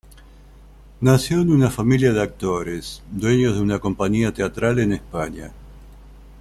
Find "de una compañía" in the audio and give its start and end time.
3.53-4.33